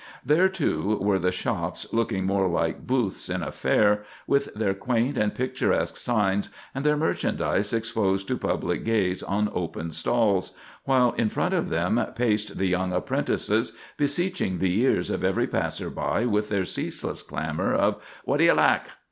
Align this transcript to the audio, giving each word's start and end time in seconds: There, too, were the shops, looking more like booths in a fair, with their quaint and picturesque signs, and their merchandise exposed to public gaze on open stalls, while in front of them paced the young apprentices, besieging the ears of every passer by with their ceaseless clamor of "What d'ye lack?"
There, 0.25 0.49
too, 0.49 0.97
were 0.99 1.19
the 1.19 1.31
shops, 1.31 1.85
looking 1.93 2.25
more 2.25 2.47
like 2.47 2.87
booths 2.87 3.29
in 3.29 3.43
a 3.43 3.51
fair, 3.51 4.01
with 4.25 4.51
their 4.55 4.73
quaint 4.73 5.15
and 5.15 5.31
picturesque 5.35 5.95
signs, 5.95 6.49
and 6.73 6.83
their 6.83 6.97
merchandise 6.97 7.71
exposed 7.71 8.27
to 8.29 8.35
public 8.39 8.83
gaze 8.83 9.21
on 9.21 9.51
open 9.53 9.91
stalls, 9.91 10.53
while 10.85 11.11
in 11.19 11.29
front 11.29 11.53
of 11.53 11.69
them 11.69 12.03
paced 12.15 12.57
the 12.57 12.65
young 12.65 12.91
apprentices, 12.91 13.73
besieging 13.95 14.57
the 14.57 14.75
ears 14.79 15.11
of 15.11 15.23
every 15.23 15.45
passer 15.45 15.91
by 15.91 16.25
with 16.25 16.49
their 16.49 16.65
ceaseless 16.65 17.21
clamor 17.21 17.71
of 17.71 18.01
"What 18.25 18.37
d'ye 18.37 18.51
lack?" 18.53 18.89